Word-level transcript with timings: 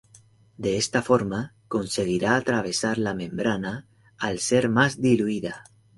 De 0.63 0.71
esta 0.83 1.03
forma, 1.03 1.53
conseguirá 1.67 2.35
atravesar 2.35 2.97
la 3.09 3.13
membrana 3.19 3.85
al 4.17 4.39
ser 4.49 4.67
más 4.67 4.99
diluida. 4.99 5.63